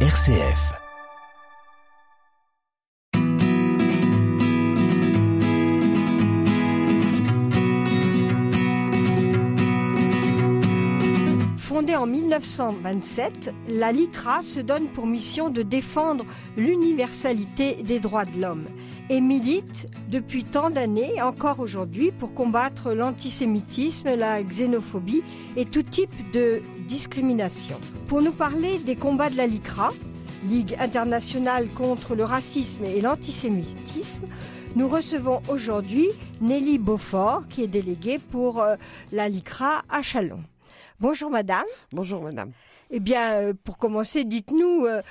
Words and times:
RCF. 0.00 0.85
Fondée 11.86 11.94
en 11.94 12.06
1927, 12.06 13.54
la 13.68 13.92
LICRA 13.92 14.42
se 14.42 14.58
donne 14.58 14.86
pour 14.88 15.06
mission 15.06 15.50
de 15.50 15.62
défendre 15.62 16.24
l'universalité 16.56 17.74
des 17.74 18.00
droits 18.00 18.24
de 18.24 18.40
l'homme 18.40 18.64
et 19.08 19.20
milite 19.20 19.86
depuis 20.10 20.42
tant 20.42 20.68
d'années, 20.68 21.22
encore 21.22 21.60
aujourd'hui, 21.60 22.10
pour 22.10 22.34
combattre 22.34 22.92
l'antisémitisme, 22.92 24.16
la 24.16 24.42
xénophobie 24.42 25.22
et 25.56 25.64
tout 25.64 25.84
type 25.84 26.10
de 26.32 26.60
discrimination. 26.88 27.76
Pour 28.08 28.20
nous 28.20 28.32
parler 28.32 28.78
des 28.78 28.96
combats 28.96 29.30
de 29.30 29.36
la 29.36 29.46
LICRA, 29.46 29.92
Ligue 30.48 30.76
internationale 30.80 31.68
contre 31.68 32.16
le 32.16 32.24
racisme 32.24 32.84
et 32.84 33.00
l'antisémitisme, 33.00 34.26
nous 34.74 34.88
recevons 34.88 35.40
aujourd'hui 35.48 36.08
Nelly 36.40 36.78
Beaufort, 36.78 37.46
qui 37.48 37.62
est 37.62 37.68
déléguée 37.68 38.18
pour 38.18 38.60
euh, 38.60 38.74
la 39.12 39.28
LICRA 39.28 39.84
à 39.88 40.02
Chalon. 40.02 40.40
Bonjour 41.00 41.30
madame. 41.30 41.66
Bonjour 41.92 42.22
madame. 42.22 42.52
Eh 42.90 43.00
bien, 43.00 43.32
euh, 43.32 43.52
pour 43.64 43.78
commencer, 43.78 44.24
dites-nous 44.24 44.86
euh, 44.86 45.02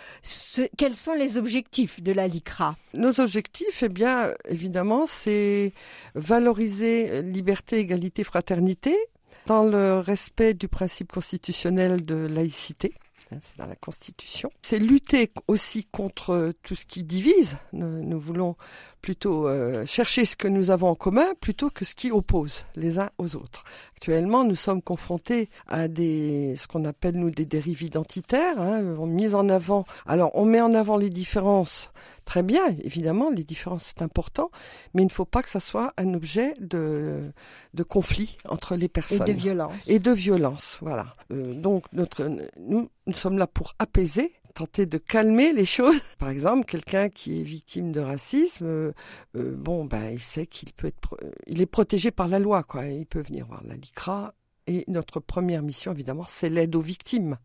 quels 0.77 0.95
sont 0.95 1.13
les 1.13 1.37
objectifs 1.37 2.01
de 2.01 2.11
la 2.11 2.27
LICRA? 2.27 2.75
Nos 2.93 3.19
objectifs, 3.19 3.83
eh 3.83 3.89
bien, 3.89 4.33
évidemment, 4.47 5.05
c'est 5.05 5.73
valoriser 6.15 7.21
liberté, 7.21 7.79
égalité, 7.79 8.23
fraternité 8.23 8.97
dans 9.45 9.63
le 9.63 9.99
respect 9.99 10.53
du 10.53 10.67
principe 10.67 11.11
constitutionnel 11.11 12.03
de 12.03 12.15
laïcité. 12.15 12.93
Hein, 13.35 13.39
c'est 13.41 13.57
dans 13.57 13.67
la 13.67 13.75
Constitution. 13.75 14.49
C'est 14.61 14.79
lutter 14.79 15.31
aussi 15.47 15.85
contre 15.85 16.53
tout 16.63 16.75
ce 16.75 16.85
qui 16.85 17.03
divise. 17.03 17.57
Nous, 17.73 18.19
voulons 18.19 18.55
plutôt 19.01 19.47
euh, 19.47 19.85
chercher 19.85 20.25
ce 20.25 20.35
que 20.35 20.47
nous 20.47 20.71
avons 20.71 20.89
en 20.89 20.95
commun 20.95 21.27
plutôt 21.41 21.69
que 21.69 21.85
ce 21.85 21.95
qui 21.95 22.11
oppose 22.11 22.65
les 22.75 22.99
uns 22.99 23.09
aux 23.17 23.35
autres. 23.35 23.63
Actuellement, 23.95 24.43
nous 24.43 24.55
sommes 24.55 24.81
confrontés 24.81 25.49
à 25.67 25.87
des 25.87 26.55
ce 26.55 26.67
qu'on 26.67 26.85
appelle 26.85 27.17
nous 27.17 27.29
des 27.29 27.45
dérives 27.45 27.83
identitaires, 27.83 28.59
hein, 28.59 28.81
mises 29.05 29.35
en 29.35 29.49
avant. 29.49 29.85
Alors, 30.05 30.31
on 30.35 30.45
met 30.45 30.61
en 30.61 30.73
avant 30.73 30.97
les 30.97 31.09
différences 31.09 31.89
Très 32.25 32.41
bien, 32.41 32.75
évidemment, 32.83 33.29
les 33.29 33.43
différences 33.43 33.83
c'est 33.83 34.01
important, 34.01 34.49
mais 34.93 35.03
il 35.03 35.05
ne 35.05 35.11
faut 35.11 35.25
pas 35.25 35.43
que 35.43 35.49
ça 35.49 35.59
soit 35.59 35.93
un 35.97 36.13
objet 36.15 36.53
de, 36.59 37.31
de 37.75 37.83
conflit 37.83 38.37
entre 38.49 38.75
les 38.75 38.89
personnes. 38.89 39.21
Et 39.29 39.33
de 39.33 39.37
violence. 39.37 39.87
Et 39.87 39.99
de 39.99 40.11
violence, 40.11 40.79
voilà. 40.81 41.13
Euh, 41.31 41.53
donc 41.53 41.85
notre, 41.93 42.27
nous, 42.59 42.89
nous 43.05 43.13
sommes 43.13 43.37
là 43.37 43.47
pour 43.47 43.73
apaiser 43.79 44.33
tenter 44.55 44.85
de 44.85 44.97
calmer 44.97 45.53
les 45.53 45.65
choses. 45.65 45.99
Par 46.17 46.29
exemple, 46.29 46.65
quelqu'un 46.65 47.09
qui 47.09 47.41
est 47.41 47.43
victime 47.43 47.91
de 47.91 47.99
racisme, 47.99 48.65
euh, 48.65 48.91
euh, 49.35 49.53
bon, 49.55 49.85
ben, 49.85 50.09
il 50.11 50.19
sait 50.19 50.47
qu'il 50.47 50.73
peut 50.73 50.87
être, 50.87 51.15
il 51.45 51.61
est 51.61 51.67
protégé 51.67 52.09
par 52.09 52.27
la 52.27 52.39
loi, 52.39 52.63
quoi. 52.63 52.85
Il 52.87 53.05
peut 53.05 53.21
venir 53.21 53.45
voir 53.45 53.61
la 53.65 53.75
LICRA. 53.75 54.33
Et 54.67 54.83
notre 54.87 55.19
première 55.19 55.61
mission, 55.61 55.91
évidemment, 55.91 56.25
c'est 56.27 56.49
l'aide 56.49 56.75
aux 56.75 56.81
victimes. 56.81 57.37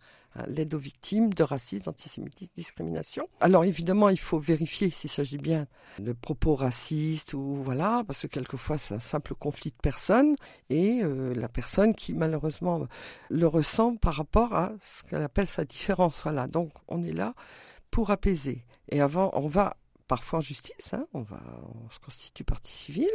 L'aide 0.47 0.75
aux 0.75 0.79
victimes 0.79 1.33
de 1.33 1.43
racisme, 1.43 1.85
d'antisémitisme, 1.85 2.53
discrimination. 2.55 3.29
Alors 3.41 3.65
évidemment, 3.65 4.09
il 4.09 4.19
faut 4.19 4.39
vérifier 4.39 4.89
s'il 4.91 5.11
s'agit 5.11 5.39
bien 5.39 5.67
de 5.99 6.13
propos 6.13 6.55
racistes 6.55 7.35
ou 7.35 7.57
voilà, 7.57 8.05
parce 8.07 8.23
que 8.23 8.27
quelquefois 8.29 8.79
c'est 8.79 8.95
un 8.95 9.01
simple 9.01 9.35
conflit 9.35 9.71
de 9.71 9.77
personnes 9.83 10.37
et 10.69 11.03
euh, 11.03 11.35
la 11.35 11.49
personne 11.49 11.95
qui 11.95 12.15
malheureusement 12.15 12.87
le 13.29 13.47
ressent 13.47 13.97
par 13.97 14.15
rapport 14.15 14.55
à 14.55 14.73
ce 14.83 15.03
qu'elle 15.03 15.23
appelle 15.23 15.49
sa 15.49 15.65
différence. 15.65 16.21
Voilà, 16.23 16.47
donc 16.47 16.71
on 16.87 17.03
est 17.03 17.13
là 17.13 17.35
pour 17.91 18.11
apaiser. 18.11 18.65
Et 18.89 19.01
avant, 19.01 19.31
on 19.35 19.49
va 19.49 19.77
parfois 20.07 20.39
en 20.41 20.43
justice, 20.43 20.95
hein, 20.95 21.07
on, 21.15 21.21
on 21.21 21.91
se 21.91 22.01
constitue 22.01 22.43
partie 22.43 22.73
civile, 22.73 23.09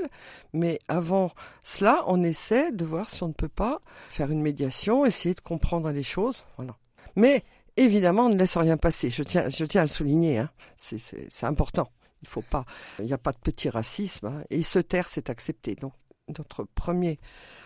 mais 0.54 0.80
avant 0.88 1.32
cela, 1.62 2.04
on 2.08 2.24
essaie 2.24 2.72
de 2.72 2.86
voir 2.86 3.10
si 3.10 3.22
on 3.24 3.28
ne 3.30 3.34
peut 3.34 3.50
pas 3.50 3.82
faire 4.10 4.32
une 4.32 4.42
médiation, 4.42 5.06
essayer 5.06 5.36
de 5.36 5.42
comprendre 5.42 5.92
les 5.92 6.04
choses. 6.04 6.46
Voilà. 6.58 6.78
Mais 7.16 7.44
évidemment, 7.78 8.26
on 8.26 8.30
ne 8.30 8.38
laisse 8.38 8.58
rien 8.58 8.78
passer. 8.78 9.10
Je 9.10 9.24
tiens, 9.24 9.50
je 9.50 9.66
tiens 9.66 9.82
à 9.82 9.86
le 9.86 9.90
souligner. 9.90 10.40
Hein. 10.40 10.50
C'est 10.78 11.46
important. 11.46 11.90
Il 12.22 12.28
faut 12.28 12.42
pas. 12.42 12.66
Il 13.00 13.06
n'y 13.06 13.14
a 13.14 13.18
pas 13.18 13.32
de 13.32 13.38
petit 13.38 13.70
racisme. 13.70 14.28
Hein. 14.28 14.44
Et 14.50 14.62
se 14.64 14.80
taire, 14.80 15.08
c'est 15.08 15.30
accepté. 15.30 15.76
Donc, 15.76 15.94
notre 16.40 16.64
premier 16.64 17.20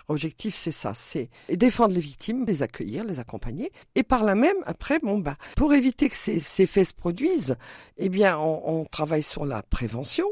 objectif, 0.07 0.55
c'est 0.55 0.71
ça, 0.71 0.93
c'est 0.93 1.29
défendre 1.49 1.93
les 1.93 1.99
victimes, 1.99 2.43
les 2.45 2.63
accueillir, 2.63 3.03
les 3.03 3.19
accompagner, 3.19 3.71
et 3.95 4.03
par 4.03 4.23
là 4.23 4.35
même, 4.35 4.57
après, 4.65 4.99
bon 4.99 5.19
bah, 5.19 5.37
pour 5.55 5.73
éviter 5.73 6.09
que 6.09 6.15
ces, 6.15 6.39
faits 6.65 6.89
se 6.89 6.93
produisent, 6.93 7.55
eh 7.97 8.09
bien, 8.09 8.37
on, 8.37 8.85
travaille 8.85 9.23
sur 9.23 9.45
la 9.45 9.61
prévention. 9.61 10.25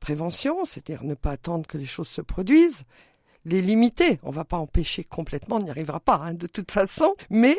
Prévention, 0.00 0.64
c'est-à-dire 0.64 1.04
ne 1.04 1.14
pas 1.14 1.32
attendre 1.32 1.66
que 1.66 1.78
les 1.78 1.84
choses 1.84 2.08
se 2.08 2.20
produisent, 2.20 2.84
les 3.44 3.60
limiter. 3.60 4.20
On 4.22 4.30
va 4.30 4.44
pas 4.44 4.58
empêcher 4.58 5.02
complètement, 5.04 5.56
on 5.56 5.60
n'y 5.60 5.70
arrivera 5.70 6.00
pas 6.00 6.16
hein, 6.16 6.34
de 6.34 6.46
toute 6.46 6.70
façon, 6.70 7.14
mais 7.28 7.56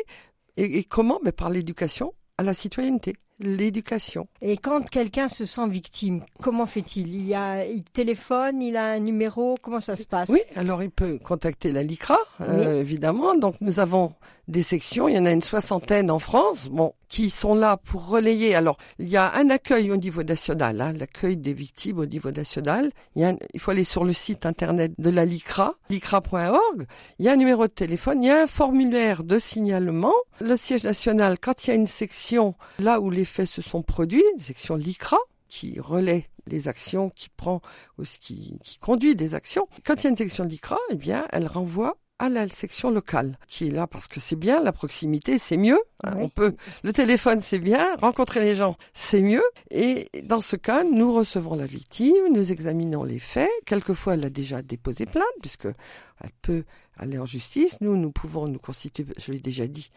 et, 0.58 0.84
comment 0.84 1.20
mais 1.22 1.32
Par 1.32 1.50
l'éducation 1.50 2.14
à 2.40 2.44
la 2.44 2.54
citoyenneté, 2.54 3.16
l'éducation. 3.40 4.28
Et 4.40 4.56
quand 4.56 4.88
quelqu'un 4.88 5.26
se 5.26 5.44
sent 5.44 5.68
victime, 5.68 6.24
comment 6.40 6.66
fait-il? 6.66 7.12
Il 7.12 7.26
y 7.26 7.34
a, 7.34 7.64
il 7.64 7.82
téléphone, 7.82 8.62
il 8.62 8.76
a 8.76 8.92
un 8.92 9.00
numéro, 9.00 9.56
comment 9.60 9.80
ça 9.80 9.96
se 9.96 10.06
passe? 10.06 10.28
Oui, 10.28 10.40
alors 10.54 10.80
il 10.84 10.90
peut 10.90 11.18
contacter 11.18 11.72
la 11.72 11.82
LICRA, 11.82 12.18
euh, 12.42 12.80
évidemment. 12.80 13.34
Donc 13.34 13.56
nous 13.60 13.80
avons 13.80 14.12
des 14.48 14.62
sections, 14.62 15.08
il 15.08 15.14
y 15.14 15.18
en 15.18 15.26
a 15.26 15.30
une 15.30 15.42
soixantaine 15.42 16.10
en 16.10 16.18
France, 16.18 16.68
bon, 16.68 16.94
qui 17.08 17.28
sont 17.28 17.54
là 17.54 17.76
pour 17.76 18.08
relayer. 18.08 18.54
Alors, 18.54 18.78
il 18.98 19.08
y 19.08 19.18
a 19.18 19.32
un 19.34 19.50
accueil 19.50 19.92
au 19.92 19.96
niveau 19.96 20.22
national, 20.22 20.80
hein, 20.80 20.92
l'accueil 20.94 21.36
des 21.36 21.52
victimes 21.52 21.98
au 21.98 22.06
niveau 22.06 22.30
national. 22.30 22.90
Il, 23.14 23.22
y 23.22 23.24
a 23.26 23.34
il 23.52 23.60
faut 23.60 23.70
aller 23.70 23.84
sur 23.84 24.04
le 24.04 24.14
site 24.14 24.46
internet 24.46 24.92
de 24.96 25.10
la 25.10 25.26
LICRA, 25.26 25.74
licra.org. 25.90 26.86
Il 27.18 27.26
y 27.26 27.28
a 27.28 27.32
un 27.32 27.36
numéro 27.36 27.66
de 27.66 27.72
téléphone, 27.72 28.22
il 28.22 28.28
y 28.28 28.30
a 28.30 28.42
un 28.42 28.46
formulaire 28.46 29.22
de 29.22 29.38
signalement. 29.38 30.14
Le 30.40 30.56
siège 30.56 30.84
national, 30.84 31.38
quand 31.38 31.64
il 31.64 31.70
y 31.70 31.72
a 31.72 31.76
une 31.76 31.86
section 31.86 32.54
là 32.78 33.00
où 33.00 33.10
les 33.10 33.26
faits 33.26 33.48
se 33.48 33.60
sont 33.60 33.82
produits, 33.82 34.24
une 34.34 34.42
section 34.42 34.76
LICRA, 34.76 35.18
qui 35.48 35.78
relaie 35.78 36.28
les 36.46 36.68
actions, 36.68 37.10
qui 37.10 37.28
prend 37.28 37.60
ou 37.98 38.02
qui, 38.02 38.58
qui 38.62 38.78
conduit 38.78 39.14
des 39.14 39.34
actions. 39.34 39.66
Quand 39.84 39.94
il 39.96 40.04
y 40.04 40.06
a 40.06 40.10
une 40.10 40.16
section 40.16 40.44
LICRA, 40.44 40.78
eh 40.90 40.94
bien, 40.94 41.26
elle 41.32 41.46
renvoie 41.46 41.98
à 42.18 42.28
la 42.28 42.48
section 42.48 42.90
locale 42.90 43.38
qui 43.46 43.68
est 43.68 43.70
là 43.70 43.86
parce 43.86 44.08
que 44.08 44.20
c'est 44.20 44.36
bien 44.36 44.62
la 44.62 44.72
proximité 44.72 45.38
c'est 45.38 45.56
mieux 45.56 45.80
hein, 46.04 46.14
on 46.16 46.28
peut 46.28 46.54
le 46.82 46.92
téléphone 46.92 47.40
c'est 47.40 47.58
bien 47.58 47.96
rencontrer 47.96 48.40
les 48.40 48.54
gens 48.54 48.76
c'est 48.92 49.22
mieux 49.22 49.44
et 49.70 50.08
dans 50.24 50.40
ce 50.40 50.56
cas 50.56 50.84
nous 50.84 51.14
recevons 51.14 51.54
la 51.54 51.66
victime 51.66 52.32
nous 52.32 52.52
examinons 52.52 53.04
les 53.04 53.18
faits 53.18 53.50
quelquefois 53.66 54.14
elle 54.14 54.24
a 54.24 54.30
déjà 54.30 54.62
déposé 54.62 55.06
plainte 55.06 55.24
puisque 55.40 55.66
elle 55.66 56.32
peut 56.42 56.64
aller 56.96 57.18
en 57.18 57.26
justice 57.26 57.80
nous 57.80 57.96
nous 57.96 58.10
pouvons 58.10 58.48
nous 58.48 58.58
constituer 58.58 59.06
je 59.18 59.32
l'ai 59.32 59.40
déjà 59.40 59.66
dit 59.66 59.90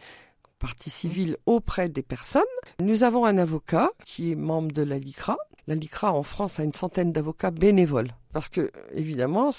partie 0.62 0.90
civile 0.90 1.36
auprès 1.46 1.88
des 1.88 2.04
personnes. 2.04 2.42
Nous 2.80 3.02
avons 3.02 3.24
un 3.24 3.36
avocat 3.36 3.90
qui 4.04 4.30
est 4.30 4.36
membre 4.36 4.70
de 4.70 4.82
la 4.82 4.96
LICRA. 4.96 5.36
La 5.66 5.74
LICRA 5.74 6.12
en 6.12 6.22
France 6.22 6.60
a 6.60 6.62
une 6.62 6.72
centaine 6.72 7.10
d'avocats 7.10 7.50
bénévoles. 7.50 8.14
Parce 8.32 8.48
que, 8.48 8.70
évidemment, 8.92 9.50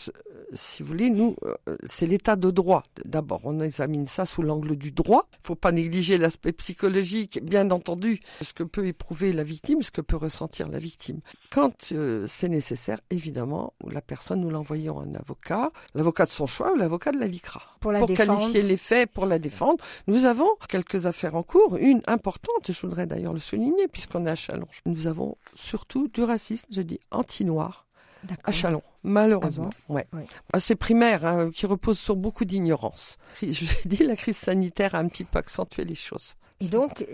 si 0.53 0.83
vous 0.83 0.89
voulez, 0.89 1.09
nous, 1.09 1.35
euh, 1.43 1.77
c'est 1.85 2.05
l'état 2.05 2.35
de 2.35 2.51
droit. 2.51 2.83
D'abord, 3.05 3.41
on 3.43 3.59
examine 3.59 4.05
ça 4.05 4.25
sous 4.25 4.41
l'angle 4.41 4.75
du 4.75 4.91
droit. 4.91 5.27
Il 5.33 5.41
ne 5.43 5.47
faut 5.47 5.55
pas 5.55 5.71
négliger 5.71 6.17
l'aspect 6.17 6.51
psychologique, 6.53 7.43
bien 7.43 7.69
entendu, 7.71 8.19
ce 8.41 8.53
que 8.53 8.63
peut 8.63 8.85
éprouver 8.87 9.33
la 9.33 9.43
victime, 9.43 9.81
ce 9.81 9.91
que 9.91 10.01
peut 10.01 10.15
ressentir 10.15 10.67
la 10.69 10.79
victime. 10.79 11.19
Quand 11.51 11.91
euh, 11.91 12.25
c'est 12.27 12.49
nécessaire, 12.49 12.99
évidemment, 13.09 13.73
la 13.89 14.01
personne, 14.01 14.41
nous 14.41 14.49
l'envoyons 14.49 14.99
un 14.99 15.15
avocat, 15.15 15.71
l'avocat 15.95 16.25
de 16.25 16.31
son 16.31 16.45
choix 16.45 16.73
ou 16.73 16.75
l'avocat 16.75 17.11
de 17.11 17.19
la 17.19 17.27
LICRA. 17.27 17.61
Pour, 17.79 17.91
la 17.91 17.99
pour 17.99 18.13
qualifier 18.13 18.61
les 18.61 18.77
faits, 18.77 19.11
pour 19.11 19.25
la 19.25 19.39
défendre. 19.39 19.83
Nous 20.07 20.25
avons 20.25 20.49
quelques 20.69 21.05
affaires 21.05 21.35
en 21.35 21.43
cours, 21.43 21.77
une 21.77 22.01
importante, 22.07 22.71
je 22.71 22.81
voudrais 22.81 23.07
d'ailleurs 23.07 23.33
le 23.33 23.39
souligner, 23.39 23.87
puisqu'on 23.87 24.25
est 24.25 24.31
à 24.31 24.35
Challenge. 24.35 24.81
Nous 24.85 25.07
avons 25.07 25.37
surtout 25.55 26.07
du 26.07 26.23
racisme, 26.23 26.67
je 26.71 26.81
dis 26.81 26.99
anti-noir 27.11 27.85
à 28.43 28.51
Chalon, 28.51 28.81
malheureusement. 29.03 29.69
Ah 29.89 29.93
ouais. 29.93 30.07
C'est 30.59 30.75
primaire, 30.75 31.25
hein, 31.25 31.49
qui 31.53 31.65
repose 31.65 31.99
sur 31.99 32.15
beaucoup 32.15 32.45
d'ignorance. 32.45 33.17
Je 33.41 33.65
dis, 33.85 34.03
la 34.03 34.15
crise 34.15 34.37
sanitaire 34.37 34.95
a 34.95 34.99
un 34.99 35.07
petit 35.07 35.23
peu 35.23 35.39
accentué 35.39 35.85
les 35.85 35.95
choses. 35.95 36.35
Et 36.59 36.67
donc, 36.67 37.05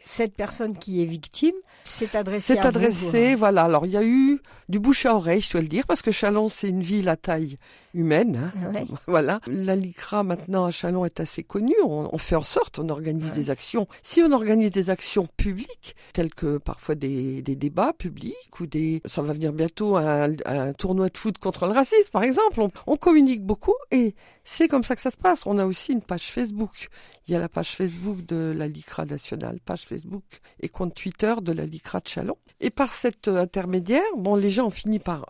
cette 0.00 0.34
personne 0.34 0.76
qui 0.76 1.02
est 1.02 1.06
victime 1.06 1.54
s'est 1.84 2.16
adressée 2.16 2.54
C'est 2.54 2.64
adressé, 2.64 3.34
voilà. 3.34 3.64
Alors 3.64 3.86
il 3.86 3.92
y 3.92 3.96
a 3.96 4.04
eu 4.04 4.40
du 4.68 4.78
bouche 4.78 5.06
à 5.06 5.14
oreille, 5.14 5.40
je 5.40 5.50
dois 5.50 5.60
le 5.60 5.68
dire, 5.68 5.86
parce 5.86 6.02
que 6.02 6.10
Chalon 6.10 6.48
c'est 6.48 6.68
une 6.68 6.82
ville 6.82 7.08
à 7.08 7.16
taille 7.16 7.56
humaine. 7.98 8.52
hein. 8.56 8.72
Ouais. 8.72 8.86
Voilà. 9.06 9.40
La 9.46 9.76
LICRA 9.76 10.22
maintenant 10.22 10.64
à 10.64 10.70
Chalon 10.70 11.04
est 11.04 11.20
assez 11.20 11.42
connue. 11.42 11.74
On, 11.84 12.08
on 12.12 12.18
fait 12.18 12.36
en 12.36 12.42
sorte, 12.42 12.78
on 12.78 12.88
organise 12.88 13.32
des 13.32 13.50
actions. 13.50 13.86
Si 14.02 14.22
on 14.22 14.32
organise 14.32 14.70
des 14.70 14.90
actions 14.90 15.26
publiques, 15.36 15.96
telles 16.12 16.32
que 16.34 16.58
parfois 16.58 16.94
des, 16.94 17.42
des 17.42 17.56
débats 17.56 17.92
publics 17.92 18.60
ou 18.60 18.66
des, 18.66 19.02
ça 19.06 19.22
va 19.22 19.32
venir 19.32 19.52
bientôt 19.52 19.96
un, 19.96 20.32
un 20.46 20.72
tournoi 20.72 21.08
de 21.08 21.16
foot 21.16 21.38
contre 21.38 21.66
le 21.66 21.72
racisme, 21.72 22.10
par 22.12 22.22
exemple. 22.22 22.60
On, 22.60 22.70
on 22.86 22.96
communique 22.96 23.44
beaucoup 23.44 23.74
et 23.90 24.14
c'est 24.44 24.68
comme 24.68 24.84
ça 24.84 24.94
que 24.94 25.00
ça 25.00 25.10
se 25.10 25.16
passe. 25.16 25.46
On 25.46 25.58
a 25.58 25.66
aussi 25.66 25.92
une 25.92 26.02
page 26.02 26.30
Facebook. 26.30 26.88
Il 27.26 27.32
y 27.32 27.34
a 27.34 27.38
la 27.38 27.48
page 27.48 27.74
Facebook 27.76 28.24
de 28.24 28.54
la 28.56 28.68
LICRA 28.68 29.04
nationale, 29.04 29.58
page 29.64 29.84
Facebook 29.86 30.24
et 30.60 30.68
compte 30.68 30.94
Twitter 30.94 31.34
de 31.42 31.52
la 31.52 31.66
LICRA 31.66 32.00
de 32.00 32.08
Chalon. 32.08 32.36
Et 32.60 32.70
par 32.70 32.92
cet 32.92 33.28
euh, 33.28 33.38
intermédiaire, 33.40 34.02
bon, 34.16 34.34
les 34.36 34.50
gens 34.50 34.66
ont 34.66 34.70
fini 34.70 34.98
par 34.98 35.26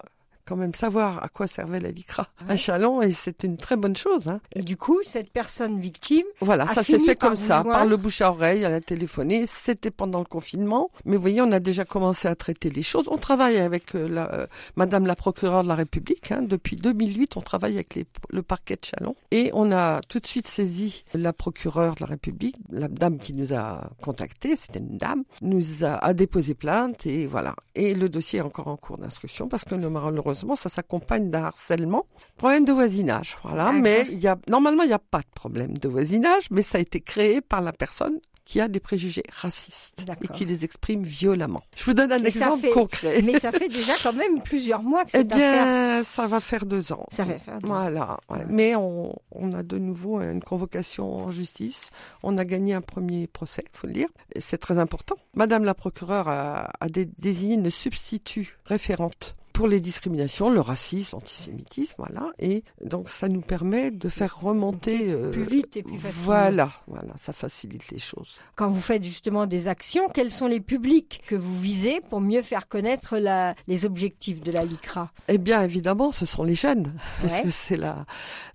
quand 0.49 0.57
même 0.57 0.75
savoir 0.75 1.23
à 1.23 1.29
quoi 1.29 1.47
servait 1.47 1.81
la 1.81 1.91
LICRA 1.91 2.27
à 2.47 2.51
Ouais. 2.53 2.57
Chalon 2.57 3.03
et 3.03 3.11
c'est 3.11 3.45
une 3.45 3.57
très 3.59 3.77
bonne 3.77 3.95
chose. 3.97 4.29
Hein. 4.29 4.41
Et 4.55 4.63
du 4.63 4.77
coup, 4.79 4.99
cette 5.05 5.31
personne 5.31 5.79
victime, 5.79 6.25
Voilà, 6.41 6.67
ça 6.67 6.83
s'est 6.83 6.99
fait 6.99 7.17
comme 7.17 7.37
ça, 7.37 7.63
par 7.63 7.85
le 7.85 7.97
bouche 7.97 8.23
à 8.23 8.31
oreille, 8.31 8.63
elle 8.63 8.73
a 8.73 8.81
téléphoné, 8.81 9.45
c'était 9.47 9.91
pendant 9.91 10.21
le 10.21 10.25
confinement, 10.25 10.91
mais 11.05 11.17
vous 11.17 11.23
voyez, 11.23 11.43
on 11.43 11.53
a 11.53 11.61
déjà 11.61 11.85
commencé 11.85 12.29
à 12.29 12.35
traiter 12.35 12.71
les 12.71 12.83
choses. 12.83 13.05
On 13.09 13.19
travaille 13.19 13.59
avec 13.59 13.95
euh, 13.95 14.09
la, 14.09 14.33
euh, 14.33 14.47
Madame 14.77 15.07
la 15.07 15.17
procureure 15.17 15.63
de 15.65 15.69
la 15.69 15.75
République, 15.75 16.33
hein. 16.33 16.41
depuis 16.43 16.77
2008, 16.77 17.37
on 17.37 17.41
travaille 17.43 17.75
avec 17.75 17.95
les- 17.95 18.07
le 18.31 18.43
parquet 18.43 18.77
de 18.77 18.85
Chalon, 18.85 19.15
et 19.31 19.51
on 19.53 19.71
a 19.73 20.01
tout 20.09 20.19
de 20.21 20.27
suite 20.27 20.47
saisi 20.47 21.05
la 21.15 21.33
procureure 21.33 21.95
de 21.95 22.01
la 22.01 22.07
République, 22.07 22.57
la 22.71 22.89
dame 22.89 23.19
qui 23.19 23.35
nous 23.35 23.53
a 23.53 23.91
contactés, 24.03 24.57
c'était 24.57 24.79
une 24.79 24.97
dame, 24.97 25.25
nous 25.43 25.85
a, 25.85 25.95
a 26.05 26.15
déposé 26.15 26.55
plainte, 26.55 27.05
et 27.07 27.27
voilà. 27.27 27.55
Et 27.75 27.95
le 27.95 28.09
dossier 28.09 28.39
est 28.39 28.43
encore 28.43 28.69
en 28.69 28.77
cours 28.77 28.99
d'instruction, 28.99 29.49
parce 29.49 29.65
que 29.65 29.75
malheureusement, 29.75 30.38
ça 30.57 30.69
s'accompagne 30.69 31.31
d'un 31.31 31.45
harcèlement, 31.45 32.07
problème 32.37 32.65
de 32.65 32.73
voisinage, 32.73 33.37
voilà, 33.45 33.73
mais 33.73 34.07
il 34.11 34.21
y 34.21 34.27
a, 34.29 34.37
normalement, 34.49 34.83
il 34.83 34.89
n'y 34.89 34.93
a 34.95 34.99
pas 34.99 35.21
de 35.21 35.31
problème 35.35 35.77
de 35.77 35.89
voisinage, 35.89 36.49
mais 36.51 36.63
ça 36.63 36.79
a 36.79 36.81
été 36.81 37.01
créé 37.01 37.41
par 37.41 37.61
la 37.63 37.73
personne 37.73 38.19
qui 38.45 38.63
a 38.63 38.69
des 38.69 38.81
préjugés 38.81 39.25
racistes 39.31 40.07
et 40.23 40.29
qui 40.29 40.47
les 40.47 40.65
exprime 40.65 41.03
violemment. 41.03 41.61
Je 41.77 41.85
vous 41.85 41.93
donne 41.93 42.11
un 42.11 42.25
exemple 42.25 42.63
fait- 42.63 42.71
concret. 42.71 43.21
mais 43.23 43.39
ça 43.39 43.53
fait 43.53 43.69
déjà 43.69 43.93
quand 44.03 44.15
même 44.15 44.41
plusieurs 44.43 44.83
mois 44.83 45.05
que 45.05 45.11
Eh 45.13 45.19
cette 45.19 45.29
bien, 45.29 45.65
affaire... 45.65 46.05
ça 46.07 46.27
va 46.27 46.41
faire 46.41 46.65
deux 46.65 46.91
ans. 46.93 47.05
Ça 47.11 47.25
va 47.25 47.39
faire 47.39 47.59
deux 47.59 47.67
ans. 47.69 47.75
Voilà. 47.75 48.19
ouais. 48.31 48.47
Mais 48.49 48.75
on, 48.75 49.15
on 49.33 49.53
a 49.53 49.63
de 49.63 49.77
nouveau 49.77 50.23
une 50.23 50.43
convocation 50.43 51.15
en 51.27 51.31
justice. 51.31 51.91
On 52.23 52.39
a 52.39 52.47
gagné 52.47 52.73
un 52.73 52.81
premier 52.81 53.27
procès, 53.27 53.65
faut 53.75 53.87
le 53.87 53.93
dire. 53.93 54.09
C'est 54.39 54.57
très 54.57 54.79
important. 54.79 55.17
Madame 55.35 55.65
la 55.65 55.75
procureure 55.75 56.29
a, 56.29 56.71
a 56.81 56.89
dé- 56.89 57.05
désigné 57.05 57.57
une 57.57 57.69
substitut 57.71 58.57
référente 58.65 59.37
pour 59.59 59.67
les 59.67 59.81
discriminations, 59.81 60.51
le 60.51 60.61
racisme, 60.61 61.17
l'antisémitisme, 61.17 61.97
voilà. 61.99 62.31
Et 62.39 62.63
donc, 62.85 63.09
ça 63.09 63.29
nous 63.29 63.41
permet 63.41 63.91
de 63.91 64.09
faire 64.09 64.39
remonter 64.41 65.11
euh, 65.11 65.33
plus 65.33 65.43
vite 65.43 65.77
et 65.77 65.83
plus 65.83 65.99
facilement. 65.99 66.25
Voilà, 66.27 66.71
voilà, 66.87 67.13
ça 67.17 67.33
facilite 67.33 67.91
les 67.91 67.99
choses. 67.99 68.39
Quand 68.55 68.69
vous 68.71 68.81
faites 68.81 69.03
justement 69.03 69.47
des 69.47 69.67
actions, 69.67 70.09
quels 70.15 70.31
sont 70.31 70.47
les 70.47 70.61
publics 70.61 71.23
que 71.27 71.35
vous 71.35 71.59
visez 71.61 72.01
pour 72.09 72.21
mieux 72.21 72.43
faire 72.43 72.69
connaître 72.69 73.19
la- 73.19 73.57
les 73.67 73.85
objectifs 73.85 74.41
de 74.43 74.53
la 74.53 74.65
LICRA? 74.65 75.11
Eh 75.27 75.39
bien, 75.39 75.61
évidemment, 75.65 76.13
ce 76.13 76.25
sont 76.25 76.45
les 76.45 76.55
jeunes, 76.55 76.93
parce 77.21 77.41
que 77.41 77.51
c'est 77.51 77.77
la, 77.77 78.07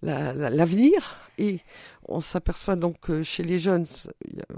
la- 0.03 0.31
la- 0.31 0.49
l'avenir. 0.49 1.17
et 1.37 1.59
on 2.09 2.19
s'aperçoit 2.19 2.75
donc 2.75 2.99
que 2.99 3.23
chez 3.23 3.43
les 3.43 3.57
jeunes, 3.57 3.85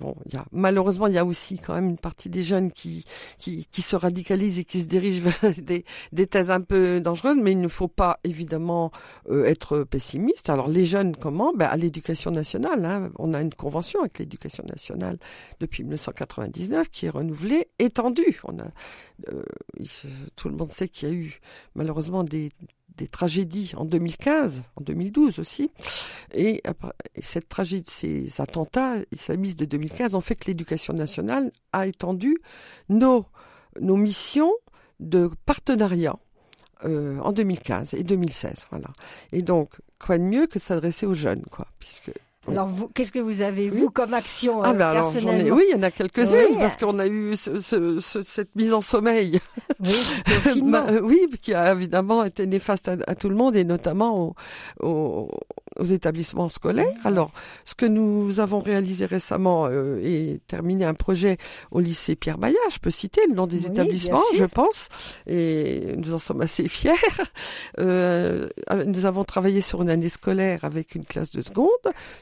bon, 0.02 0.16
il 0.26 0.34
y 0.34 0.38
a, 0.38 0.46
malheureusement, 0.52 1.06
il 1.06 1.14
y 1.14 1.18
a 1.20 1.24
aussi 1.24 1.60
quand 1.60 1.76
même 1.76 1.88
une 1.90 1.98
partie 1.98 2.28
des 2.28 2.42
jeunes 2.42 2.72
qui, 2.72 3.06
qui, 3.38 3.68
qui 3.72 3.84
se 3.84 3.96
radicalisent 3.96 4.58
et 4.58 4.66
qui 4.66 4.82
se 4.82 4.88
dirigent 4.88 5.22
vers 5.42 5.54
des, 5.60 5.86
des 6.12 6.26
un 6.36 6.62
peu 6.62 7.00
dangereuses, 7.02 7.38
mais 7.42 7.52
il 7.52 7.62
ne 7.62 7.68
faut 7.68 7.88
pas 7.88 8.20
évidemment 8.24 8.92
euh, 9.30 9.46
être 9.46 9.80
pessimiste. 9.84 10.50
Alors, 10.50 10.68
les 10.68 10.86
jeunes, 10.86 11.16
comment? 11.16 11.54
Ben, 11.54 11.68
À 11.68 11.78
l'éducation 11.78 12.32
nationale. 12.32 12.86
hein. 12.86 13.10
On 13.18 13.34
a 13.34 13.42
une 13.42 13.54
convention 13.54 14.02
avec 14.02 14.20
l'éducation 14.20 14.64
nationale 14.70 15.18
depuis 15.60 15.84
1999 15.84 16.90
qui 16.90 17.06
est 17.06 17.10
renouvelée, 17.10 17.68
étendue. 17.80 18.40
On 18.44 18.60
a, 18.60 18.68
euh, 19.30 19.44
tout 20.36 20.50
le 20.50 20.56
monde 20.56 20.70
sait 20.70 20.88
qu'il 20.88 21.10
y 21.10 21.12
a 21.12 21.16
eu 21.16 21.40
malheureusement 21.76 22.24
des, 22.24 22.50
tragédies 23.12 23.74
en 23.76 23.86
2015, 23.86 24.64
en 24.78 24.82
2012 24.82 25.40
aussi. 25.40 25.70
Et, 26.34 26.64
cette 27.22 27.50
tragédie, 27.50 27.92
ces 27.92 28.42
attentats 28.42 28.96
islamistes 29.12 29.60
de 29.60 29.66
2015 29.66 30.16
ont 30.16 30.22
fait 30.22 30.36
que 30.36 30.46
l'éducation 30.48 30.94
nationale 30.94 31.52
a 31.74 31.88
étendu 31.88 32.38
nos 32.90 33.26
missions 33.80 34.54
de 35.00 35.30
partenariat 35.46 36.16
euh, 36.86 37.20
en 37.22 37.32
2015 37.32 37.94
et 37.96 38.04
2016. 38.04 38.68
Voilà. 38.72 38.88
Et 39.32 39.42
donc, 39.42 39.72
quoi 40.00 40.18
de 40.18 40.24
mieux 40.24 40.48
que 40.48 40.60
de 40.60 40.64
s'adresser 40.64 41.06
aux 41.06 41.14
jeunes, 41.14 41.44
quoi, 41.52 41.68
puisque. 41.80 42.12
Alors, 42.48 42.68
vous, 42.68 42.88
qu'est-ce 42.90 43.12
que 43.12 43.18
vous 43.18 43.42
avez, 43.42 43.70
vous, 43.70 43.90
comme 43.90 44.14
action 44.14 44.62
ah 44.62 44.70
euh, 44.70 44.74
ben 44.74 44.88
alors 44.90 45.12
ai, 45.18 45.50
oui, 45.52 45.64
il 45.68 45.76
y 45.76 45.80
en 45.80 45.82
a 45.82 45.90
quelques-unes 45.90 46.46
Oui. 46.52 46.56
parce 46.60 46.78
qu'on 46.78 47.00
a 47.00 47.08
eu 47.08 47.36
ce- 47.36 47.60
ce- 47.60 48.00
ce- 48.00 48.22
cette 48.22 48.56
mise 48.56 48.72
en 48.76 48.82
sommeil 48.82 49.40
Oui. 49.80 49.96
Bah, 50.64 50.86
euh, 50.90 51.02
oui, 51.02 51.18
qui 51.42 51.56
a 51.56 51.72
évidemment 51.72 52.24
été 52.24 52.46
néfaste 52.46 52.88
à, 52.88 52.98
à 53.08 53.16
tout 53.16 53.30
le 53.30 53.36
monde 53.36 53.56
et 53.56 53.64
notamment 53.64 54.36
au- 54.80 54.88
au- 54.88 55.32
aux 55.80 55.86
établissements 55.86 56.50
scolaires. 56.50 56.88
Alors, 57.04 57.32
ce 57.66 57.76
que 57.76 57.86
nous 57.86 58.40
avons 58.40 58.60
réalisé 58.60 59.06
récemment 59.06 59.68
euh, 59.68 60.00
et 60.04 60.40
terminé 60.48 60.86
un 60.86 60.94
projet 60.94 61.38
au 61.72 61.80
lycée 61.80 62.16
Pierre 62.16 62.38
Bayard, 62.38 62.70
je 62.72 62.80
peux 62.80 62.90
citer 62.90 63.22
le 63.28 63.36
nom 63.36 63.48
des 63.48 63.66
Oui, 63.66 63.72
établissements, 63.72 64.22
je 64.36 64.46
pense, 64.46 64.90
et 65.28 65.94
nous 65.98 66.14
en 66.14 66.20
sommes 66.20 66.42
assez 66.42 66.68
fiers. 66.70 66.94
Euh, 67.80 68.48
nous 68.86 69.06
avons 69.06 69.24
travaillé 69.24 69.62
sur 69.62 69.82
une 69.82 69.90
année 69.90 70.10
scolaire 70.10 70.64
avec 70.64 70.96
une 70.96 71.06
classe 71.06 71.32
de 71.32 71.42
seconde 71.42 71.70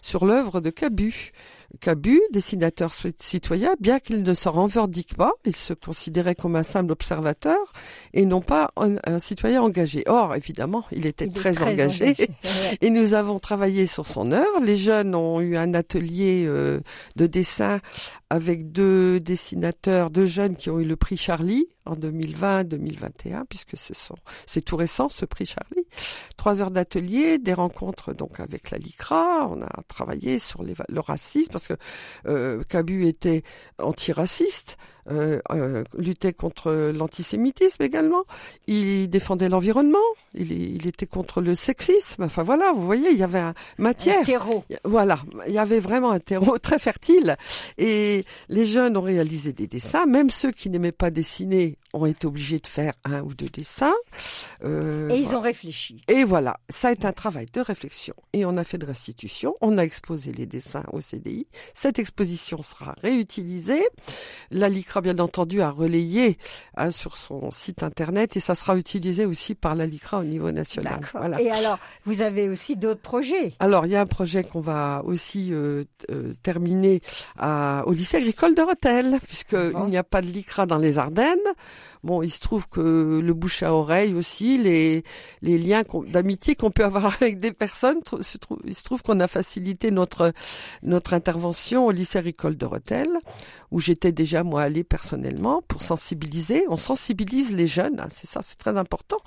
sur 0.02 0.26
l'œuvre 0.26 0.62
de 0.62 0.70
Cabu. 0.70 1.32
Cabu, 1.80 2.22
dessinateur 2.32 2.94
citoyen, 3.20 3.76
bien 3.80 4.00
qu'il 4.00 4.22
ne 4.22 4.34
s'en 4.34 4.52
revendique 4.52 5.16
pas, 5.16 5.34
il 5.46 5.56
se 5.56 5.74
considérait 5.74 6.36
comme 6.36 6.56
un 6.56 6.64
simple 6.64 6.92
observateur 6.92 7.58
et 8.14 8.26
non 8.26 8.42
pas 8.42 8.70
un, 8.78 8.96
un 9.06 9.20
citoyen 9.20 9.62
engagé. 9.62 10.04
Or, 10.08 10.36
évidemment, 10.36 10.86
il 10.92 11.06
était 11.06 11.26
Il 11.26 11.34
très, 11.34 11.62
engagé. 11.64 12.16
Et 12.82 12.90
nous 12.90 13.14
avons 13.14 13.40
travaillé 13.40 13.88
sur 13.88 14.06
son 14.06 14.32
œuvre. 14.32 14.60
Les 14.62 14.76
jeunes 14.76 15.16
ont 15.16 15.42
eu 15.42 15.58
un 15.58 15.74
atelier 15.74 16.44
euh, 16.46 16.80
de 17.16 17.26
dessin 17.26 17.80
avec 18.30 18.72
deux 18.72 19.20
dessinateurs, 19.20 20.10
deux 20.10 20.26
jeunes 20.26 20.56
qui 20.56 20.70
ont 20.70 20.80
eu 20.80 20.86
le 20.86 20.96
prix 20.96 21.18
Charlie 21.18 21.68
en 21.86 21.96
2020-2021, 21.96 23.44
puisque 23.48 23.78
ce 23.78 23.94
sont, 23.94 24.16
c'est 24.46 24.62
tout 24.62 24.76
récent 24.76 25.10
ce 25.10 25.26
prix 25.26 25.46
Charlie. 25.46 25.86
Trois 26.38 26.62
heures 26.62 26.72
d'atelier, 26.72 27.38
des 27.38 27.54
rencontres 27.54 28.14
donc 28.14 28.40
avec 28.40 28.72
la 28.72 28.78
LICRA. 28.78 29.48
On 29.50 29.62
a 29.62 29.70
travaillé 29.88 30.40
sur 30.40 30.64
les 30.64 30.74
le 30.90 31.00
racisme 31.00 31.52
parce 31.52 31.68
que 31.68 31.76
euh, 32.28 32.64
Cabu 32.68 33.06
était 33.08 33.44
antiraciste. 33.80 34.78
Euh, 35.12 35.40
euh, 35.52 35.84
luttait 35.98 36.32
contre 36.32 36.72
l'antisémitisme 36.72 37.84
également. 37.84 38.24
Il 38.68 39.10
défendait 39.10 39.50
l'environnement. 39.50 39.98
Il, 40.34 40.52
il 40.52 40.88
était 40.88 41.08
contre 41.08 41.42
le 41.42 41.56
sexisme. 41.56 42.24
Enfin 42.24 42.44
voilà, 42.44 42.72
vous 42.72 42.86
voyez, 42.86 43.10
il 43.12 43.18
y 43.18 43.24
avait 43.24 43.40
un 43.40 43.54
matière. 43.78 44.22
Un 44.22 44.24
terreau. 44.24 44.64
Voilà, 44.86 45.20
il 45.48 45.54
y 45.54 45.60
avait 45.60 45.80
vraiment 45.82 46.12
un 46.12 46.20
terreau 46.20 46.58
très 46.58 46.80
fertile. 46.80 47.36
Et 47.78 48.24
les 48.50 48.66
jeunes 48.66 48.96
ont 48.96 49.02
réalisé 49.02 49.52
des 49.52 49.68
dessins. 49.68 50.06
Même 50.06 50.30
ceux 50.30 50.52
qui 50.52 50.70
n'aimaient 50.70 50.92
pas 50.94 51.12
dessiner 51.12 51.78
ont 51.94 52.06
été 52.06 52.26
obligés 52.26 52.60
de 52.60 52.68
faire 52.68 52.94
un 53.04 53.22
ou 53.22 53.34
deux 53.36 53.50
dessins. 53.50 53.94
Euh, 54.64 55.10
Et 55.10 55.18
ils 55.18 55.24
voilà. 55.24 55.38
ont 55.38 55.42
réfléchi. 55.42 56.02
Et 56.08 56.24
voilà, 56.24 56.58
ça 56.70 56.88
a 56.88 56.92
été 56.94 57.06
un 57.06 57.14
travail 57.14 57.46
de 57.54 57.62
réflexion. 57.62 58.16
Et 58.34 58.46
on 58.46 58.58
a 58.58 58.64
fait 58.64 58.78
de 58.78 58.86
restitution. 58.86 59.56
On 59.62 59.78
a 59.78 59.84
exposé 59.84 60.32
les 60.32 60.46
dessins 60.46 60.86
au 60.92 61.02
CDI. 61.02 61.46
Cette 61.76 62.00
exposition 62.00 62.64
sera 62.64 62.96
réutilisée. 63.02 63.84
La 64.50 64.70
Bien 65.02 65.18
entendu, 65.20 65.62
a 65.62 65.70
relayé 65.72 66.38
hein, 66.78 66.90
sur 66.90 67.18
son 67.18 67.52
site 67.52 67.84
internet 67.84 68.38
et 68.38 68.40
ça 68.40 68.56
sera 68.56 68.78
utilisé 68.78 69.26
aussi 69.26 69.56
par 69.56 69.76
la 69.76 69.86
LICRA 69.86 70.20
au 70.20 70.24
niveau 70.24 70.52
national. 70.52 71.00
D'accord. 71.00 71.22
Voilà. 71.22 71.42
Et 71.42 71.50
alors, 71.52 71.80
vous 72.06 72.22
avez 72.22 72.50
aussi 72.50 72.76
d'autres 72.76 73.02
projets? 73.02 73.54
Alors, 73.60 73.86
il 73.86 73.92
y 73.92 73.96
a 73.96 74.02
un 74.02 74.06
projet 74.06 74.44
qu'on 74.44 74.62
va 74.62 75.02
aussi 75.06 75.50
euh, 75.52 75.84
euh, 76.10 76.34
terminer 76.44 77.02
à, 77.38 77.84
au 77.88 77.94
lycée 77.94 78.18
agricole 78.18 78.56
de 78.56 78.62
Rethel, 78.62 79.20
puisqu'il 79.26 79.72
Bon? 79.74 79.88
n'y 79.88 79.98
a 79.98 80.04
pas 80.04 80.22
de 80.22 80.28
LICRA 80.28 80.66
dans 80.66 80.78
les 80.78 80.98
Ardennes. 80.98 81.38
Bon, 82.04 82.22
il 82.22 82.30
se 82.30 82.40
trouve 82.40 82.68
que 82.68 83.22
le 83.24 83.34
bouche 83.34 83.64
à 83.64 83.74
oreille 83.74 84.14
aussi, 84.14 84.58
les, 84.58 85.04
les 85.42 85.58
liens 85.58 85.84
d'amitié 86.08 86.56
qu'on 86.56 86.72
peut 86.72 86.84
avoir 86.84 87.06
avec 87.22 87.40
des 87.40 87.52
personnes, 87.52 88.00
il 88.66 88.76
se 88.76 88.84
trouve 88.84 89.02
qu'on 89.02 89.20
a 89.20 89.28
facilité 89.28 89.92
notre, 89.92 90.34
notre 90.82 91.14
intervention 91.14 91.86
au 91.86 91.92
lycée 91.92 92.20
agricole 92.20 92.58
de 92.58 92.66
Rethel, 92.66 93.08
où 93.72 93.80
j'étais 93.80 94.12
déjà 94.12 94.44
moi 94.44 94.64
allée 94.64 94.84
personnellement 94.84 95.62
pour 95.68 95.82
sensibiliser. 95.82 96.66
On 96.70 96.78
sensibilise 96.78 97.56
les 97.56 97.68
jeunes, 97.68 98.00
hein, 98.00 98.08
c'est 98.10 98.30
ça, 98.30 98.42
c'est 98.44 98.58
très 98.58 98.78
important. 98.78 99.18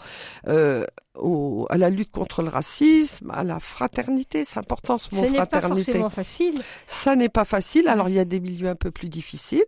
Euh, 0.49 0.85
au, 1.19 1.67
à 1.71 1.77
la 1.79 1.91
lutte 1.91 2.11
contre 2.11 2.43
le 2.43 2.49
racisme, 2.49 3.31
à 3.31 3.45
la 3.45 3.61
fraternité. 3.61 4.45
C'est 4.45 4.59
important 4.59 4.99
ce 4.99 5.15
mot 5.15 5.23
Ce 5.23 5.27
n'est 5.29 5.39
pas 5.39 5.47
fraternité. 5.47 5.85
forcément 5.93 6.11
facile. 6.11 6.55
Ça 6.87 7.17
n'est 7.17 7.29
pas 7.29 7.45
facile. 7.45 7.89
Alors 7.89 8.09
il 8.09 8.15
y 8.15 8.19
a 8.19 8.25
des 8.25 8.41
milieux 8.41 8.69
un 8.69 8.75
peu 8.75 8.91
plus 8.91 9.09
difficiles 9.09 9.65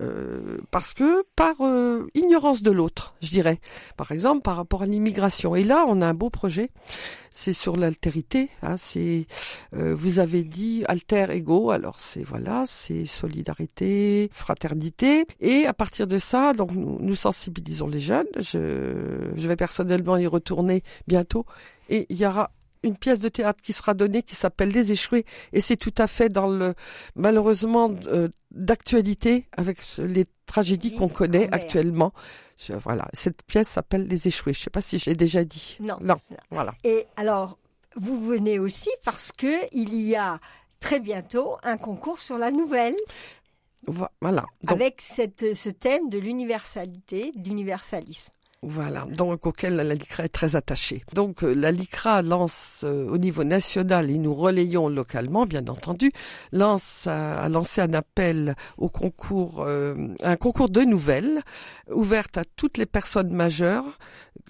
euh, 0.00 0.58
parce 0.70 0.94
que 0.94 1.24
par 1.36 1.54
euh, 1.60 2.06
ignorance 2.14 2.62
de 2.62 2.70
l'autre, 2.70 3.14
je 3.20 3.30
dirais. 3.30 3.58
Par 3.96 4.12
exemple, 4.12 4.42
par 4.42 4.56
rapport 4.56 4.82
à 4.82 4.86
l'immigration. 4.86 5.54
Et 5.56 5.64
là, 5.64 5.84
on 5.88 6.02
a 6.02 6.06
un 6.06 6.14
beau 6.14 6.30
projet. 6.30 6.70
C'est 7.32 7.52
sur 7.52 7.76
l'altérité. 7.76 8.50
Hein, 8.62 8.76
c'est 8.76 9.26
euh, 9.76 9.94
vous 9.94 10.18
avez 10.18 10.42
dit 10.42 10.82
alter 10.88 11.26
ego. 11.30 11.70
Alors 11.70 12.00
c'est 12.00 12.24
voilà, 12.24 12.64
c'est 12.66 13.04
solidarité, 13.04 14.28
fraternité. 14.32 15.26
Et 15.40 15.66
à 15.66 15.72
partir 15.72 16.06
de 16.08 16.18
ça, 16.18 16.52
donc 16.52 16.72
nous, 16.72 16.98
nous 17.00 17.14
sensibilisons 17.14 17.86
les 17.86 18.00
jeunes. 18.00 18.26
Je, 18.36 19.30
je 19.36 19.48
vais 19.48 19.56
personnellement 19.56 20.16
y 20.16 20.26
retourner 20.26 20.79
bientôt. 21.06 21.44
Et 21.88 22.06
il 22.08 22.16
y 22.18 22.26
aura 22.26 22.50
une 22.82 22.96
pièce 22.96 23.20
de 23.20 23.28
théâtre 23.28 23.60
qui 23.62 23.72
sera 23.74 23.92
donnée 23.94 24.22
qui 24.22 24.34
s'appelle 24.34 24.70
Les 24.70 24.90
Échoués 24.92 25.26
et 25.52 25.60
c'est 25.60 25.76
tout 25.76 25.92
à 25.98 26.06
fait 26.06 26.30
dans 26.30 26.46
le 26.48 26.74
malheureusement 27.14 27.90
euh, 28.06 28.28
d'actualité 28.52 29.46
avec 29.56 29.78
les 29.98 30.24
tragédies 30.46 30.94
qu'on 30.94 31.08
connaît 31.08 31.48
actuellement. 31.52 32.12
Je- 32.58 32.72
voilà, 32.72 33.06
cette 33.12 33.42
pièce 33.44 33.68
s'appelle 33.68 34.06
Les 34.06 34.28
Échoués. 34.28 34.52
Je 34.54 34.60
sais 34.60 34.70
pas 34.70 34.80
si 34.80 34.98
je 34.98 35.10
l'ai 35.10 35.16
déjà 35.16 35.44
dit. 35.44 35.76
Non. 35.80 35.98
Non. 36.00 36.16
Voilà. 36.50 36.72
Et 36.84 37.06
alors, 37.16 37.58
vous 37.96 38.18
venez 38.24 38.58
aussi 38.58 38.90
parce 39.04 39.30
que 39.32 39.52
il 39.72 39.94
y 39.94 40.16
a 40.16 40.38
très 40.78 41.00
bientôt 41.00 41.56
un 41.62 41.76
concours 41.76 42.20
sur 42.20 42.38
la 42.38 42.50
nouvelle 42.50 42.96
Vo- 43.86 44.06
Voilà. 44.22 44.44
Donc, 44.62 44.72
avec 44.72 45.00
cette, 45.02 45.54
ce 45.54 45.68
thème 45.70 46.08
de 46.10 46.18
l'universalité, 46.18 47.32
d'universalisme. 47.34 48.32
Voilà, 48.62 49.06
donc 49.06 49.46
auquel 49.46 49.76
la 49.76 49.94
LICRA 49.94 50.26
est 50.26 50.28
très 50.28 50.54
attachée. 50.54 51.02
Donc 51.14 51.42
euh, 51.42 51.54
la 51.54 51.72
LICRA 51.72 52.20
lance 52.20 52.82
euh, 52.84 53.08
au 53.08 53.16
niveau 53.16 53.42
national 53.42 54.10
et 54.10 54.18
nous 54.18 54.34
relayons 54.34 54.90
localement, 54.90 55.46
bien 55.46 55.66
entendu, 55.66 56.12
lance 56.52 57.06
a, 57.06 57.40
a 57.40 57.48
lancé 57.48 57.80
un 57.80 57.94
appel 57.94 58.54
au 58.76 58.90
concours, 58.90 59.62
euh, 59.66 60.14
un 60.22 60.36
concours 60.36 60.68
de 60.68 60.82
nouvelles 60.82 61.40
ouverte 61.90 62.36
à 62.36 62.44
toutes 62.44 62.76
les 62.76 62.84
personnes 62.84 63.32
majeures, 63.32 63.98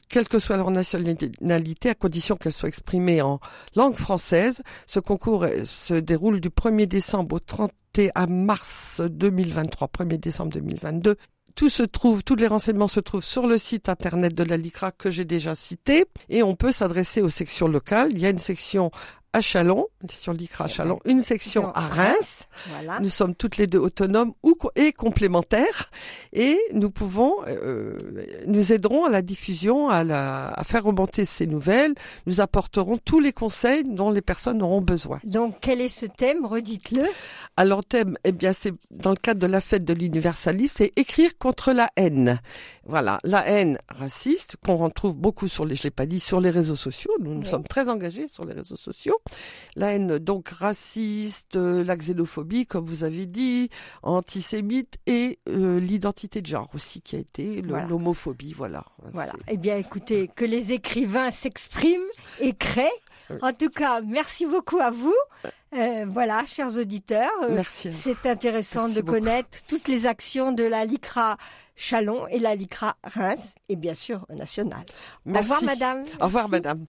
quelle 0.08 0.26
que 0.26 0.40
soit 0.40 0.56
leur 0.56 0.72
nationalité, 0.72 1.88
à 1.88 1.94
condition 1.94 2.34
qu'elles 2.34 2.52
soient 2.52 2.68
exprimées 2.68 3.22
en 3.22 3.38
langue 3.76 3.94
française. 3.94 4.60
Ce 4.88 4.98
concours 4.98 5.44
euh, 5.44 5.64
se 5.64 5.94
déroule 5.94 6.40
du 6.40 6.48
1er 6.48 6.86
décembre 6.86 7.36
au 7.36 7.38
31 7.38 8.26
mars 8.26 9.00
2023, 9.08 9.88
1er 9.88 10.18
décembre 10.18 10.52
2022 10.54 11.16
tout 11.54 11.68
se 11.68 11.82
trouve, 11.82 12.22
tous 12.22 12.36
les 12.36 12.46
renseignements 12.46 12.88
se 12.88 13.00
trouvent 13.00 13.24
sur 13.24 13.46
le 13.46 13.58
site 13.58 13.88
internet 13.88 14.34
de 14.34 14.44
la 14.44 14.56
LICRA 14.56 14.92
que 14.92 15.10
j'ai 15.10 15.24
déjà 15.24 15.54
cité 15.54 16.04
et 16.28 16.42
on 16.42 16.54
peut 16.54 16.72
s'adresser 16.72 17.22
aux 17.22 17.28
sections 17.28 17.68
locales. 17.68 18.10
Il 18.12 18.18
y 18.18 18.26
a 18.26 18.30
une 18.30 18.38
section 18.38 18.90
à 19.32 19.40
Chalon, 19.40 19.86
section 20.08 20.32
LICRA 20.32 20.64
à 20.64 20.68
Chalon, 20.68 20.98
une 21.04 21.20
section 21.20 21.68
à 21.72 21.80
Reims. 21.80 22.48
Voilà. 22.68 22.98
Nous 23.00 23.08
sommes 23.08 23.34
toutes 23.34 23.58
les 23.58 23.66
deux 23.68 23.78
autonomes 23.78 24.32
et 24.74 24.92
complémentaires 24.92 25.90
et 26.32 26.58
nous 26.72 26.90
pouvons, 26.90 27.34
euh, 27.46 27.96
nous 28.46 28.72
aiderons 28.72 29.04
à 29.04 29.10
la 29.10 29.22
diffusion, 29.22 29.88
à, 29.88 30.02
la, 30.02 30.48
à 30.48 30.64
faire 30.64 30.82
remonter 30.84 31.24
ces 31.24 31.46
nouvelles. 31.46 31.94
Nous 32.26 32.40
apporterons 32.40 32.98
tous 32.98 33.20
les 33.20 33.32
conseils 33.32 33.84
dont 33.84 34.10
les 34.10 34.20
personnes 34.22 34.62
auront 34.62 34.80
besoin. 34.80 35.20
Donc, 35.24 35.56
quel 35.60 35.80
est 35.80 35.88
ce 35.88 36.06
thème? 36.06 36.44
Redites-le. 36.44 37.04
Alors 37.56 37.84
thème, 37.84 38.16
eh 38.24 38.32
bien 38.32 38.52
c'est 38.52 38.72
dans 38.90 39.10
le 39.10 39.16
cadre 39.16 39.40
de 39.40 39.46
la 39.46 39.60
fête 39.60 39.84
de 39.84 39.92
l'universalisme, 39.92 40.74
c'est 40.78 40.92
écrire 40.96 41.36
contre 41.38 41.72
la 41.72 41.90
haine. 41.96 42.40
Voilà, 42.84 43.20
la 43.22 43.46
haine 43.48 43.78
raciste 43.90 44.56
qu'on 44.64 44.76
retrouve 44.76 45.14
beaucoup 45.16 45.46
sur 45.46 45.64
les, 45.66 45.74
je 45.74 45.82
l'ai 45.84 45.90
pas 45.90 46.06
dit, 46.06 46.20
sur 46.20 46.40
les 46.40 46.50
réseaux 46.50 46.74
sociaux. 46.76 47.12
Nous 47.20 47.34
nous 47.34 47.40
Oui. 47.42 47.46
sommes 47.48 47.64
très 47.64 47.88
engagés 47.88 48.26
sur 48.28 48.44
les 48.44 48.54
réseaux 48.54 48.76
sociaux. 48.76 49.18
La 49.76 49.92
haine 49.94 50.18
donc 50.18 50.48
raciste, 50.48 51.56
euh, 51.56 51.84
la 51.84 51.96
xénophobie, 51.96 52.66
comme 52.66 52.84
vous 52.84 53.04
avez 53.04 53.26
dit, 53.26 53.70
antisémite 54.02 54.98
et 55.06 55.38
euh, 55.48 55.78
l'identité 55.78 56.40
de 56.42 56.46
genre 56.46 56.68
aussi 56.74 57.00
qui 57.00 57.16
a 57.16 57.18
été 57.20 57.62
l'homophobie. 57.62 58.52
Voilà. 58.52 58.84
Voilà. 59.12 59.32
Eh 59.48 59.56
bien, 59.56 59.76
écoutez, 59.76 60.28
que 60.34 60.44
les 60.44 60.72
écrivains 60.72 61.30
s'expriment 61.30 62.00
et 62.40 62.52
créent. 62.52 62.88
En 63.42 63.52
tout 63.52 63.70
cas, 63.70 64.00
merci 64.00 64.44
beaucoup 64.44 64.80
à 64.80 64.90
vous. 64.90 65.14
Euh, 65.76 66.04
voilà, 66.08 66.44
chers 66.48 66.76
auditeurs. 66.76 67.30
euh, 67.44 67.54
Merci. 67.54 67.90
C'est 67.94 68.26
intéressant 68.26 68.82
Merci 68.82 68.96
de 68.96 69.00
beaucoup. 69.02 69.18
connaître 69.18 69.58
toutes 69.68 69.86
les 69.86 70.06
actions 70.06 70.50
de 70.50 70.64
la 70.64 70.84
LICRA 70.84 71.36
Chalon 71.76 72.26
et 72.26 72.40
la 72.40 72.56
LICRA 72.56 72.96
Reims 73.04 73.54
et 73.68 73.76
bien 73.76 73.94
sûr 73.94 74.26
nationale. 74.30 74.84
Au 75.26 75.38
revoir, 75.38 75.62
Merci. 75.62 75.64
madame. 75.64 76.02
Au 76.20 76.24
revoir, 76.24 76.48
madame. 76.48 76.84